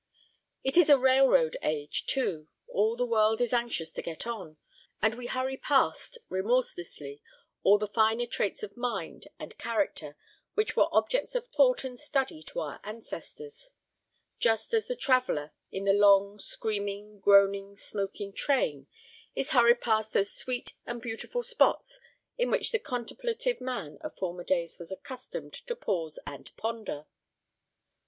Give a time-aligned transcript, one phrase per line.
[0.63, 4.57] It is a railroad age, too: all the world is anxious to get on,
[4.99, 7.21] and we hurry past remorselessly
[7.61, 10.17] all the finer traits of mind and character
[10.55, 13.69] which were objects of thought and study to our ancestors,
[14.39, 18.87] just as the traveller, in the long screaming, groaning, smoking train,
[19.35, 21.99] is hurried past those sweet and beautiful spots
[22.39, 27.05] in which the contemplative man of former days was accustomed to pause and ponder.